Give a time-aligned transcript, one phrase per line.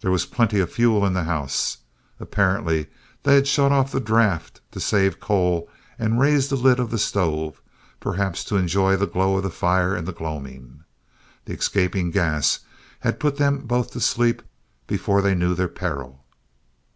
[0.00, 1.78] There was plenty of fuel in the house.
[2.20, 2.86] Apparently
[3.24, 7.00] they had shut off the draught to save coal and raised the lid of the
[7.00, 7.60] stove,
[7.98, 10.84] perhaps to enjoy the glow of the fire in the gloaming.
[11.46, 12.60] The escaping gas
[13.00, 14.42] had put them both to sleep
[14.86, 16.24] before they knew their peril.